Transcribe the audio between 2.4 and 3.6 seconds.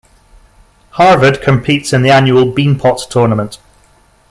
Beanpot Tournament.